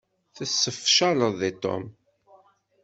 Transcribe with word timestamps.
Tessefcaleḍ 0.35 1.33
deg 1.41 1.55
Tom. 1.63 1.83